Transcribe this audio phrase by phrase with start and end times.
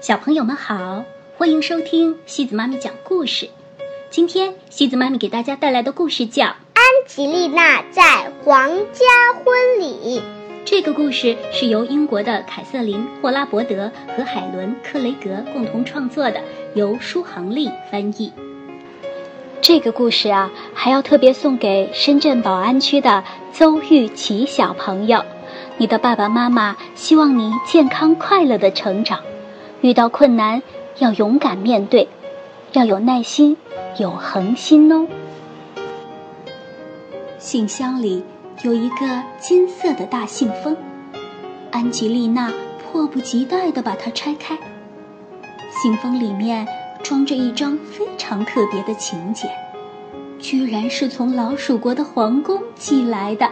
[0.00, 1.04] 小朋友们好，
[1.38, 3.48] 欢迎收听西子妈咪讲故事。
[4.10, 10.20] 今天西子妈咪给大家带来的故事叫《安吉丽娜在皇家婚礼》。
[10.66, 16.42] 这个故事是由英国的凯瑟琳·霍拉伯德和海伦·克雷格共同创作的，
[16.74, 18.30] 由舒航丽翻译。
[19.62, 25.24] 这个故事啊，还要特别送给深圳宝安区的邹玉琪小朋友。
[25.78, 29.20] 你的爸爸妈妈希望你健康快乐的成长。
[29.80, 30.62] 遇到困难
[30.98, 32.08] 要勇敢面对，
[32.72, 33.56] 要有耐心，
[33.98, 35.06] 有恒心哦。
[37.38, 38.24] 信箱里
[38.62, 40.76] 有一个金色的大信封，
[41.70, 42.52] 安吉丽娜
[42.82, 44.58] 迫不及待地把它拆开。
[45.70, 46.66] 信封里面
[47.02, 49.48] 装着一张非常特别的请柬，
[50.38, 53.48] 居然是从老鼠国的皇宫寄来的。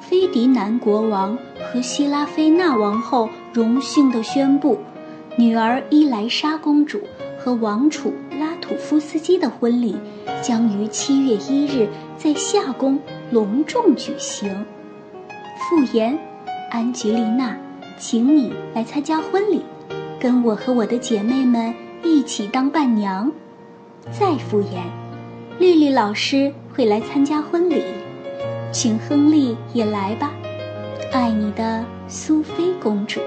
[0.00, 1.38] 菲迪南国王
[1.72, 3.28] 和希拉菲娜王后。
[3.52, 4.78] 荣幸地宣布，
[5.36, 7.02] 女儿伊莱莎公主
[7.38, 9.94] 和王储拉土夫斯基的婚礼
[10.40, 12.98] 将于七月一日在夏宫
[13.30, 14.64] 隆重举行。
[15.58, 16.18] 复言，
[16.70, 17.54] 安吉丽娜，
[17.98, 19.60] 请你来参加婚礼，
[20.18, 23.30] 跟我和我的姐妹们一起当伴娘。
[24.10, 24.82] 再复言，
[25.58, 27.82] 丽丽老师会来参加婚礼，
[28.72, 30.32] 请亨利也来吧。
[31.10, 33.20] 爱你的苏菲公主。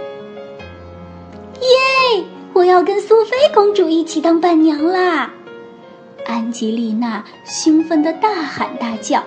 [1.62, 2.24] 耶！
[2.54, 5.34] 我要跟苏菲公主一起当伴娘啦！
[6.26, 9.22] 安吉丽娜兴奋地大喊大叫，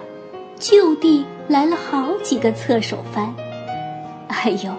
[0.59, 3.35] 就地来了好几个侧手翻。
[4.29, 4.73] 哎呦，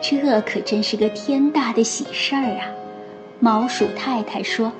[0.00, 2.66] 这可真是个天大的喜事儿啊！
[3.38, 4.72] 毛鼠太太说。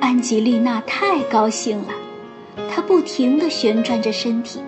[0.00, 1.92] 安吉丽娜太高兴了，
[2.70, 4.60] 她不停地旋转着身体，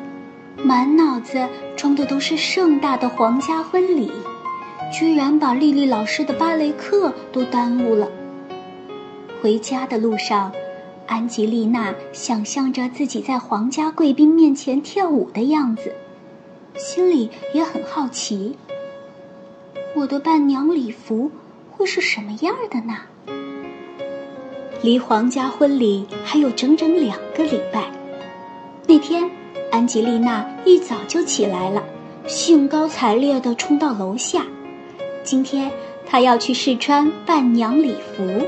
[0.65, 4.11] 满脑子装的都是盛大的皇家婚礼。
[4.93, 8.07] 居然把丽丽老师的芭蕾课都耽误了。
[9.41, 10.53] 回家的路上，
[11.07, 15.95] 安吉丽娜想象着自己在皇家贵宾面前跳舞的样子，
[16.77, 18.57] 心里也很好奇。
[19.97, 21.31] 我的伴娘礼服
[21.71, 22.99] 会是什么样的呢？
[24.83, 27.91] 离皇家婚礼还有整整两个礼拜。
[28.87, 29.31] 那天，
[29.71, 31.83] 安吉丽娜一早就起来了，
[32.27, 34.45] 兴高采烈地冲到楼下。
[35.23, 35.71] 今天
[36.07, 38.43] 她要去试穿伴娘礼服，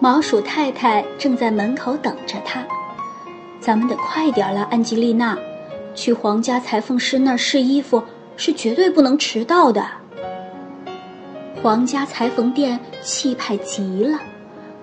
[0.00, 2.64] 毛鼠太太正在门口等着她。
[3.60, 5.38] 咱们得快点了，安吉丽娜，
[5.94, 8.02] 去皇家裁缝师那儿试衣服
[8.36, 9.86] 是绝对不能迟到的。
[11.62, 14.18] 皇家裁缝店气派极了，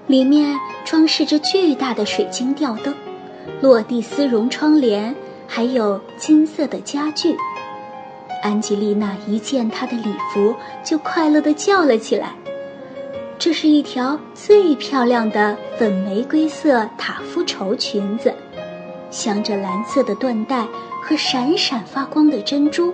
[0.07, 2.95] 里面装饰着巨大的水晶吊灯、
[3.61, 5.15] 落地丝绒窗帘，
[5.47, 7.35] 还有金色的家具。
[8.41, 12.33] 安吉丽娜一见她的礼服，就快乐地叫了起来。
[13.37, 18.33] 这是一条最漂亮的粉玫瑰色塔夫绸裙子，
[19.09, 20.67] 镶着蓝色的缎带
[21.01, 22.93] 和闪闪发光的珍珠，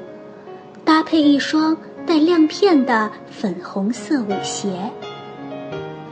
[0.83, 4.69] 搭配一双带亮片的粉红色舞鞋。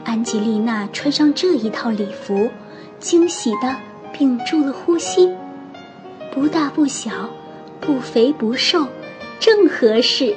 [0.04, 2.48] 安吉丽娜穿上这一套礼服，
[2.98, 3.74] 惊喜地
[4.14, 5.30] 屏住了呼吸。
[6.32, 7.28] 不大不小，
[7.80, 8.86] 不肥不瘦。
[9.40, 10.34] 正合适。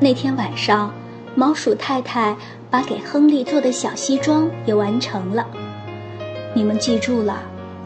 [0.00, 0.94] 那天晚上，
[1.34, 2.34] 毛鼠太太
[2.70, 5.46] 把给亨利做的小西装也完成了。
[6.54, 7.42] 你们记住了，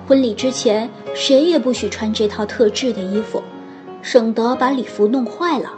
[0.06, 3.42] 婚礼之前谁也不许穿这套特制的衣服，
[4.00, 5.72] 省得把礼服弄坏了。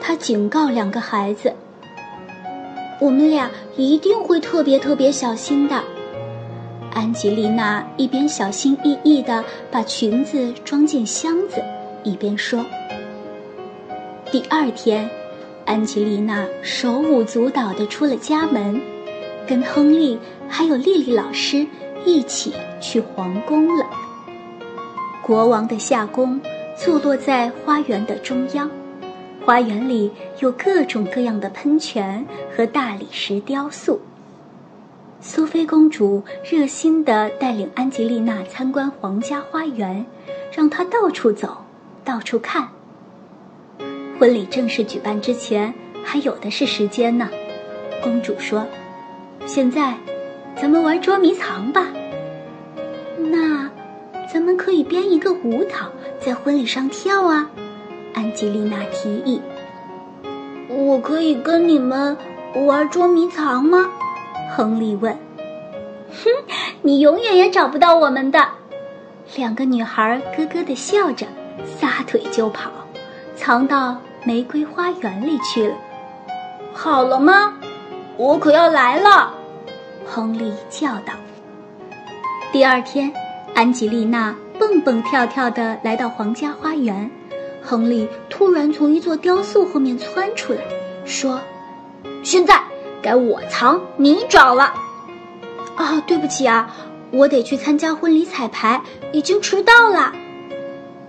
[0.00, 1.52] 他警告两个孩子
[3.00, 5.84] ：“我们俩一定会特别特别小心的。”
[6.94, 11.62] 安吉丽娜一边小心翼翼地把裙子装进箱子。
[12.04, 12.64] 一边说。
[14.30, 15.10] 第二天，
[15.64, 18.80] 安吉丽娜手舞足蹈地出了家门，
[19.46, 20.18] 跟亨利
[20.48, 21.66] 还有丽丽老师
[22.04, 23.84] 一起去皇宫了。
[25.20, 26.40] 国王的夏宫
[26.76, 28.70] 坐落在花园的中央，
[29.44, 32.24] 花园里有各种各样的喷泉
[32.54, 34.00] 和大理石雕塑。
[35.26, 40.04] 苏菲公主热心地带领安吉丽娜参观皇家花园，
[40.52, 41.64] 让她到处走。
[42.04, 42.68] 到处看。
[44.18, 45.72] 婚礼正式举办之前，
[46.04, 47.26] 还有的是时间呢。
[48.02, 48.66] 公主说
[49.46, 49.94] ：“现在，
[50.60, 51.86] 咱们玩捉迷藏吧。
[53.16, 53.70] 那，
[54.30, 55.90] 咱们可以编一个舞蹈，
[56.20, 57.50] 在婚礼上跳啊。”
[58.12, 59.40] 安吉丽娜提议。
[60.68, 62.14] “我可以跟你们
[62.66, 63.90] 玩捉迷藏吗？”
[64.56, 65.12] 亨利问。
[66.10, 66.30] “哼，
[66.82, 68.46] 你永远也找不到我们的。”
[69.36, 71.26] 两个女孩咯咯地笑着。
[71.78, 72.68] 撒腿就跑，
[73.36, 75.74] 藏到玫瑰花园里去了。
[76.72, 77.54] 好了吗？
[78.16, 79.32] 我可要来了！
[80.04, 81.12] 亨利叫道。
[82.52, 83.12] 第二天，
[83.54, 87.08] 安吉丽娜蹦蹦跳跳地来到皇家花园。
[87.62, 90.60] 亨利突然从一座雕塑后面窜出来，
[91.04, 91.40] 说
[92.24, 92.60] ：“现在
[93.04, 94.72] 该我藏你找了。”
[95.76, 96.74] 啊，对不起啊，
[97.10, 98.80] 我得去参加婚礼彩排，
[99.12, 100.12] 已经迟到了。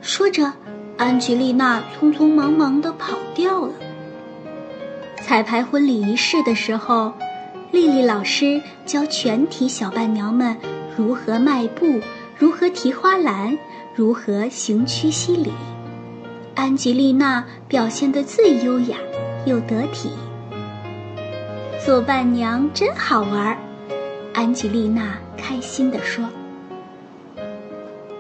[0.01, 0.51] 说着，
[0.97, 3.73] 安吉丽娜匆匆忙忙地跑掉了。
[5.21, 7.13] 彩排婚礼仪式的时候，
[7.71, 10.55] 丽丽老师教全体小伴娘们
[10.97, 12.01] 如何迈步，
[12.37, 13.57] 如何提花篮，
[13.95, 15.51] 如何行屈膝礼。
[16.53, 18.97] 安吉丽娜表现得最优雅
[19.45, 20.11] 又得体。
[21.85, 23.55] 做伴娘真好玩，
[24.33, 26.27] 安吉丽娜开心地说。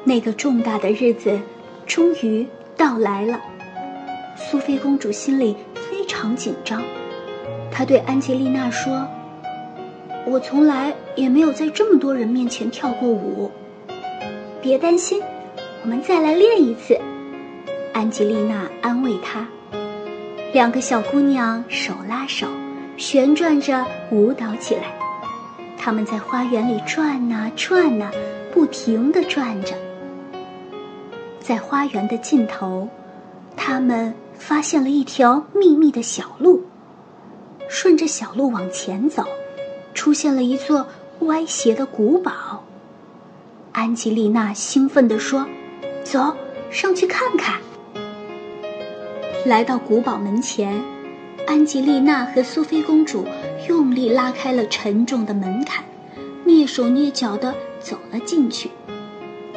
[0.03, 1.39] 那个重大的日子
[1.87, 2.45] 终于
[2.77, 3.41] 到来了，
[4.35, 6.79] 苏菲公主心里非常紧张。
[7.71, 9.07] 她对安吉丽娜说
[10.29, 13.49] ：“我从来也没有在这么多人面前跳过舞。
[14.61, 15.19] 别担心，
[15.81, 16.95] 我们再来练一次。”
[17.93, 19.47] 安吉丽娜安慰她。
[20.53, 22.45] 两个小姑娘手拉手，
[22.97, 24.93] 旋转着舞蹈起来。
[25.77, 28.11] 他们在花园里转呐转呐，
[28.51, 29.75] 不停地转着。
[31.39, 32.87] 在花园的尽头，
[33.55, 36.63] 他们发现了一条秘密的小路。
[37.67, 39.23] 顺着小路往前走，
[39.93, 40.87] 出现了一座
[41.21, 42.63] 歪斜的古堡。
[43.71, 45.45] 安吉丽娜兴奋地说
[46.03, 46.35] ：“走
[46.71, 47.59] 上去看看。”
[49.45, 50.81] 来到古堡门前，
[51.47, 53.25] 安吉丽娜和苏菲公主
[53.69, 55.83] 用力拉开了沉重的门槛，
[56.45, 58.71] 蹑手蹑脚地走了进去。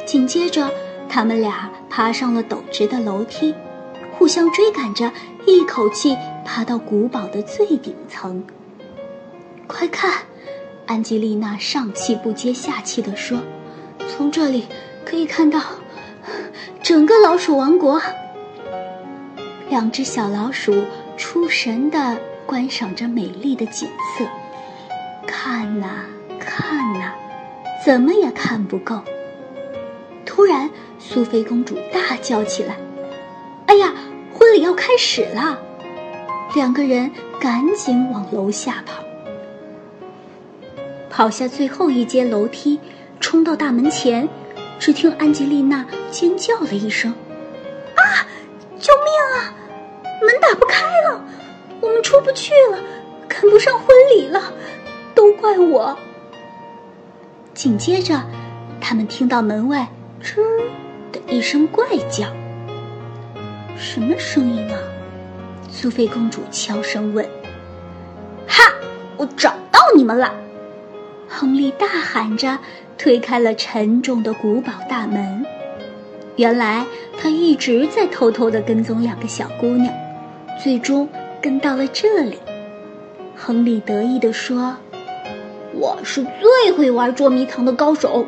[0.05, 0.69] 紧接着，
[1.07, 3.53] 他们俩爬上了陡直的楼梯，
[4.17, 5.11] 互相追赶着，
[5.47, 6.15] 一口气
[6.45, 8.43] 爬到古堡的最顶层。
[9.67, 10.13] 快看，
[10.85, 13.39] 安吉丽娜上气不接下气地说
[14.07, 14.65] ：“从这里
[15.03, 15.59] 可以看到
[16.81, 18.01] 整个老鼠王国。”
[19.69, 20.83] 两只小老鼠
[21.19, 24.25] 出神地观赏着美丽的景色，
[25.27, 26.05] 看呐
[26.39, 27.11] 看呐，
[27.85, 29.01] 怎么也看不够。
[30.25, 32.77] 突然，苏菲公主大叫起来
[33.67, 33.93] ：“哎呀，
[34.33, 35.59] 婚礼要开始了！”
[36.55, 39.03] 两个人赶紧往楼下跑，
[41.09, 42.79] 跑下最后一阶楼梯，
[43.19, 44.27] 冲到大门前，
[44.79, 47.13] 只听安吉丽娜尖叫了一声
[52.19, 52.77] ：“出不去了，
[53.29, 54.51] 赶不上婚礼了，
[55.15, 55.97] 都怪我。
[57.53, 58.21] 紧接着，
[58.81, 59.87] 他们听到门外
[60.21, 60.35] “吱”
[61.13, 62.25] 的一声怪叫，
[63.77, 64.77] 什么声音啊？
[65.71, 67.25] 苏菲公主悄声问。
[68.45, 68.69] “哈，
[69.15, 70.33] 我找到你们了！”
[71.29, 72.59] 亨利大喊着，
[72.97, 75.45] 推开了沉重的古堡大门。
[76.35, 76.85] 原来
[77.17, 79.93] 他一直在偷偷的跟踪两个小姑娘。
[80.61, 81.07] 最终
[81.41, 82.37] 跟到了这里，
[83.35, 84.75] 亨利得意地说
[85.73, 88.25] ：“我是最会玩捉迷藏的高手。”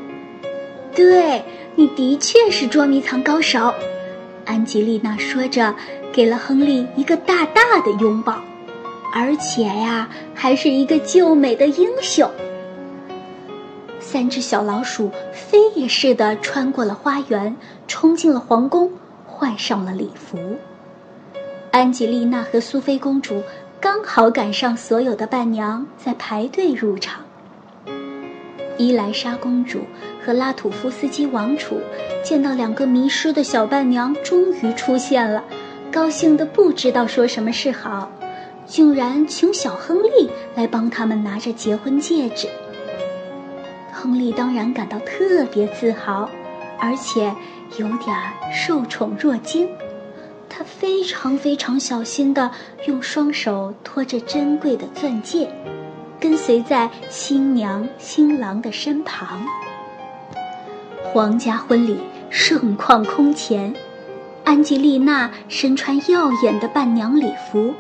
[0.96, 1.44] 对，
[1.76, 3.74] 你的确是捉迷藏高手。”
[4.46, 5.76] 安吉丽娜说着，
[6.12, 8.42] 给了亨利一个大大的拥抱，
[9.14, 12.30] 而且呀，还是一个救美的英雄。
[14.00, 17.56] 三只小老鼠飞也似的穿过了花园，
[17.88, 18.92] 冲进了皇宫，
[19.26, 20.38] 换上了礼服。
[21.72, 23.42] 安吉丽娜和苏菲公主
[23.80, 27.22] 刚好赶上所有的伴娘在排队入场。
[28.78, 29.80] 伊莱莎公主
[30.22, 31.80] 和拉土夫斯基王储
[32.22, 35.42] 见到两个迷失的小伴娘终于出现了，
[35.90, 38.12] 高兴的不知道说什么是好，
[38.66, 42.50] 竟然请小亨利来帮他们拿着结婚戒指。
[43.94, 46.30] 亨利当然感到特别自豪，
[46.78, 47.34] 而且
[47.78, 48.14] 有点
[48.54, 49.70] 受宠若惊。
[50.64, 52.52] 非常非常小心地
[52.88, 55.50] 用双手托着珍贵的钻戒，
[56.20, 59.46] 跟随在新娘新郎的身旁。
[61.04, 62.00] 皇家婚礼
[62.30, 63.74] 盛况空前，
[64.44, 67.74] 安吉丽娜身穿耀眼的伴娘礼服，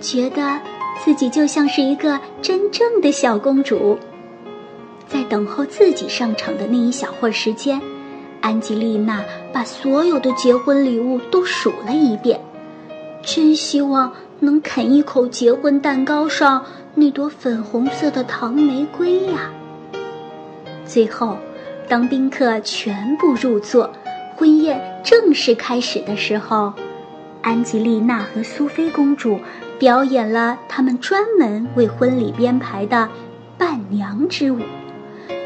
[0.00, 0.58] 觉得
[1.04, 3.98] 自己就像是一个真正的小公主。
[5.06, 7.80] 在等候自己上场的那一小会儿时间。
[8.40, 12.40] 安吉丽娜把所有的结婚礼物都数了一遍，
[13.22, 19.50] 真希望能啃一口结婚蛋糕上那朵粉红色的糖玫瑰呀。
[20.86, 21.36] 最后，
[21.88, 23.90] 当宾客全部入座，
[24.36, 26.72] 婚宴正式开始的时候，
[27.42, 29.38] 安吉丽娜和苏菲公主
[29.78, 33.08] 表演了他们专门为婚礼编排的
[33.58, 34.58] 伴娘之舞，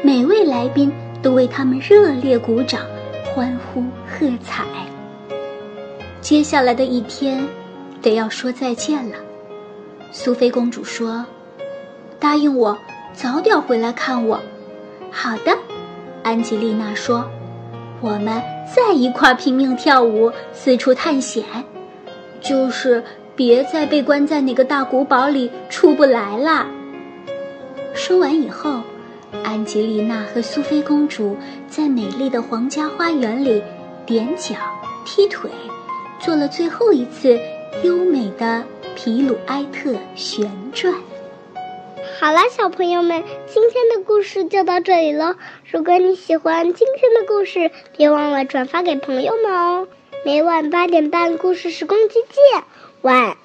[0.03, 0.91] 每位来宾
[1.25, 2.81] 都为他们热烈鼓掌、
[3.33, 4.63] 欢呼喝彩。
[6.21, 7.43] 接下来的一天，
[7.99, 9.15] 得要说再见了。
[10.11, 11.25] 苏菲公主说
[12.21, 12.77] ：“答应我，
[13.15, 14.39] 早点回来看我。”
[15.09, 15.57] 好的，
[16.21, 17.25] 安吉丽娜说
[18.01, 18.39] ：“我们
[18.75, 21.43] 再一块拼命跳舞，四处探险，
[22.39, 23.03] 就是
[23.35, 26.67] 别再被关在那个大古堡里出不来啦。”
[27.95, 28.81] 说完以后，
[29.43, 31.37] 安吉丽娜和苏菲公主
[31.67, 33.61] 在美丽的皇家花园里
[34.07, 34.55] 踮脚、
[35.05, 35.49] 踢腿，
[36.19, 37.39] 做了最后一次
[37.83, 38.63] 优美的
[38.95, 40.93] 皮鲁埃特旋转。
[42.19, 45.35] 好了，小朋友们，今天的故事就到这里了。
[45.71, 49.87] 如果你喜欢今天的故事，别忘了转发给朋友们哦。
[50.25, 52.63] 每晚八点半，故事时光机见，
[53.01, 53.37] 晚。